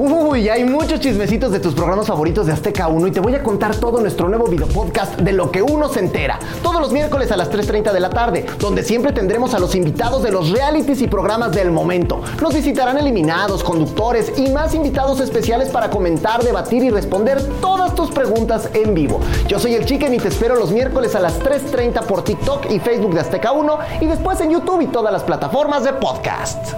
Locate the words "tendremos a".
9.12-9.58